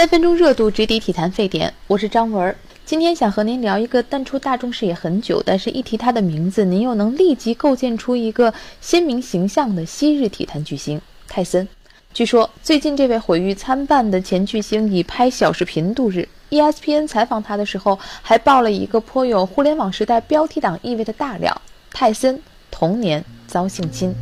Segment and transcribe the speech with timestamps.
[0.00, 2.56] 三分钟热度直抵体坛沸点，我是张文。
[2.86, 11.68] 今天想和您聊一个淡出大众视野很久，但是一提他的名字，您又能立即构建出一个鲜明形象的昔日体坛巨星泰森。
[12.14, 16.26] 据说最近这位毁誉参半的前巨星以拍小视频度日。
[16.48, 21.60] ESPN 采访他的时候，还爆了一个颇有互联网时代标题党意味的大料：
[21.92, 22.40] 泰森
[22.70, 24.14] 童年遭性侵。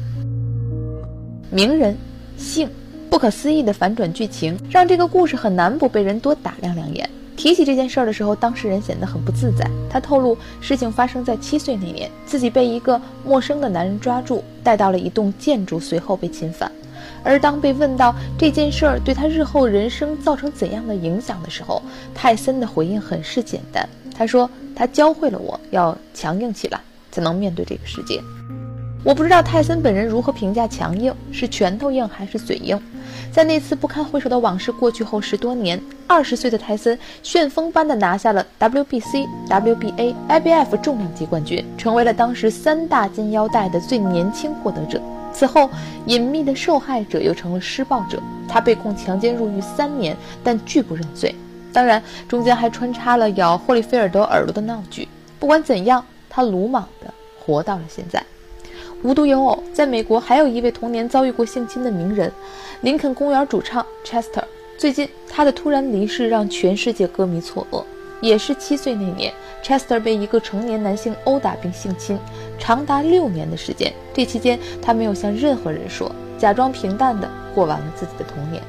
[1.52, 1.96] 名人
[2.36, 2.68] 性。
[3.10, 7.08] 不可思议的反转剧情，让这个故事很难不被人多打量两眼。
[7.36, 9.64] 提起这件事儿的时候，当事人显得很不自在。
[9.88, 16.70] 他透露，事情发生在七岁那年，自己被一个陌生的男人抓住，带到了一栋建筑，随后被侵犯。
[17.22, 21.80] 而当被问到这件事儿对他日后人生造成怎样的影响的时候，
[22.14, 23.88] 泰森的回应很是简单。
[24.16, 26.80] 他说：“他教会了我要强硬起来，
[27.12, 28.20] 才能面对这个世界。”
[29.04, 32.78] 我不知道泰森本人如何评价强硬，是拳头硬还是嘴硬？
[33.32, 45.00] 在那次不堪回首的往事过去后十多年，二十岁的泰森旋风般的拿下了 WBC、WBA、IBF 重量级冠军，成为了当时三大金腰带的最年轻获得者。
[45.32, 45.70] 此后，
[46.06, 51.32] 隐秘的受害者又成了施暴者，他被控强奸入狱三年，但拒不认罪。
[51.72, 55.06] 当然，中间还穿插了咬霍利菲尔德耳朵的闹剧。
[55.38, 58.20] 不管怎样，他鲁莽的活到了现在。
[59.04, 62.32] 无独有偶，在美国还有一位童年遭遇过性侵的名人，
[62.80, 64.42] 林肯公园主唱 Chester。
[64.76, 67.84] 最近，他的突然离世让全世界歌迷错愕。
[68.20, 69.32] 也是七岁那年
[69.62, 72.18] ，Chester 被一个成年男性殴打并性侵，
[72.58, 73.92] 长达六年的时间。
[74.12, 78.60] 这期间，他没有向任何人说，假装平淡的过完了自己的童年。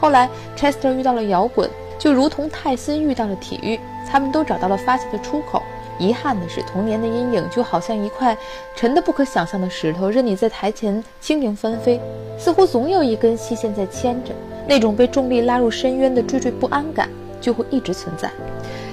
[0.00, 3.78] 后来，Chester 遇到了摇滚，就如同泰森遇到了体育，
[4.10, 5.62] 他们都找到了发泄的出口。
[5.98, 8.36] 遗憾的是，童年的阴影就好像一块
[8.74, 12.00] 沉得不可想象的石头，任你在台前轻盈翻飞，
[12.38, 14.32] 似乎总有一根细线在牵着。
[14.68, 17.08] 那种被重力拉入深渊的惴惴不安感
[17.40, 18.30] 就会一直存在。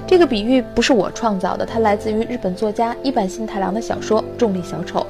[0.06, 5.00] 这个比喻不是我创造的，它来自于日本作家一坂幸太郎的小说《重力小丑》。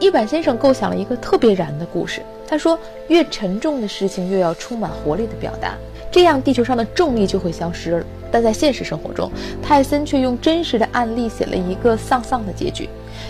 [0.00, 5.74] 一坂先生构想了一个特别燃的故事，他说：“越沉重的事情，越要充满活力的表达，
[6.10, 9.30] 这样地球上的重力就会消失了。”但在现实生活中，
[9.62, 12.88] 泰森却用真实的案例写了一个丧丧的结局。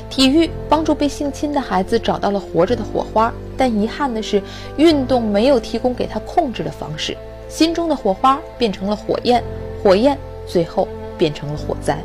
[0.09, 4.43] 体育帮助被性侵的孩子找到了活着的火花，但遗憾的是，
[4.79, 7.15] 运动没有提供给他控制的方式。
[7.51, 9.45] 心中的火花变成了火焰，
[9.83, 10.17] 火焰
[10.47, 10.89] 最后
[11.19, 11.99] 变成了火灾。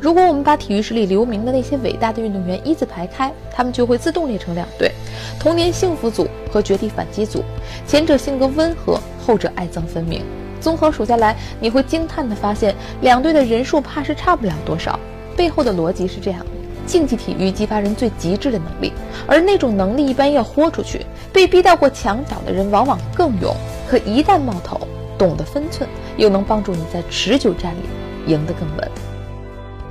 [0.00, 4.92] 如果我们把体育史里留名的那些伟大的运动员一字排开，他们就会自动列成两队：
[5.40, 7.42] 童年幸福组和绝地反击组。
[7.88, 10.22] 前者性格温和，后者爱憎分明。
[10.60, 14.98] 综合数下来，你会惊叹地发现，两队的人数怕是差不了多少。
[15.36, 16.44] 背后的逻辑是这样：
[16.86, 18.92] 竞技体育激发人最极致的能力，
[19.26, 21.04] 而那种能力一般要豁出去。
[21.32, 23.54] 被逼到过墙角的人往往更勇，
[23.86, 24.80] 可一旦冒头，
[25.18, 25.86] 懂得分寸，
[26.16, 28.90] 又能帮助你在持久战里赢得更稳。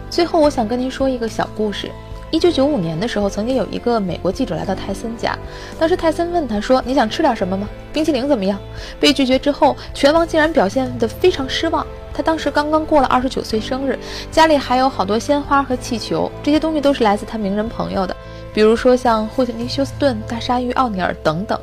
[0.09, 1.91] 最后，我想跟您说一个小故事。
[2.31, 5.37] 一九九五年的时候，曾经有一个美国记者来到泰森家，
[5.79, 7.69] 当时泰森问他说：“你想吃点什么吗？
[7.93, 8.59] 冰淇淋怎么样？”
[8.99, 11.85] 被拒绝之后，拳王竟然表现得非常失望。
[12.13, 13.97] 他当时刚刚过了二十九岁生日，
[14.31, 18.15] 家里还有好多鲜花和气球，这些东西都是来自他名人朋友的，
[18.53, 21.57] 比如说像霍特尼休斯顿、大鲨鱼奥尼尔等等。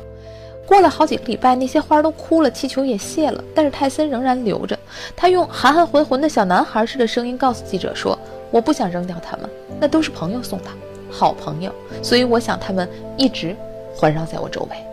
[0.65, 4.79] 过了好几个礼拜，那些花都枯了，气球也谢了，但是泰森仍然留着。
[5.15, 8.17] 他用含含混混的小男孩似的声音告诉记者说。
[8.53, 9.49] 我不想扔掉他们，
[9.79, 10.65] 那都是朋友送的，
[11.09, 12.87] 好朋友，所以我想他们
[13.17, 13.55] 一直
[13.95, 14.92] 环绕在我周围。